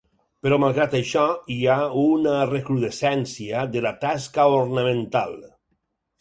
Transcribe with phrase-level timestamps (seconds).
[0.45, 1.25] Però malgrat això
[1.55, 5.39] hi ha una recrudescència de la tasca ornamental.